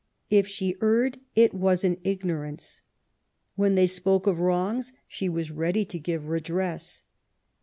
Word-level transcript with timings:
If 0.31 0.47
she 0.47 0.75
erred, 0.81 1.19
it 1.35 1.53
was 1.53 1.83
in 1.83 1.99
ignorance; 2.03 2.81
when 3.55 3.75
they 3.75 3.85
spoke 3.85 4.25
of 4.25 4.39
wrongs, 4.39 4.93
she 5.07 5.29
was 5.29 5.51
ready 5.51 5.85
to 5.85 5.99
give 5.99 6.27
redress. 6.27 7.03